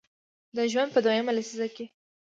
د 0.55 0.57
ژوند 0.71 0.89
په 0.93 0.99
دویمه 1.05 1.31
لسیزه 1.37 1.67
کې 1.75 1.85